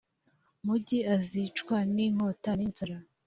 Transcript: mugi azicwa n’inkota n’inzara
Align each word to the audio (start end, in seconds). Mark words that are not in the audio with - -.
mugi 0.65 0.99
azicwa 1.15 1.77
n’inkota 1.93 2.51
n’inzara 2.57 2.97